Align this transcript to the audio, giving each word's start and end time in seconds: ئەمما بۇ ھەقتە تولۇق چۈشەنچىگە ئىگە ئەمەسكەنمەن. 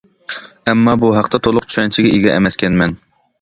ئەمما 0.71 0.95
بۇ 1.03 1.11
ھەقتە 1.17 1.41
تولۇق 1.49 1.67
چۈشەنچىگە 1.67 2.15
ئىگە 2.15 2.33
ئەمەسكەنمەن. 2.39 2.99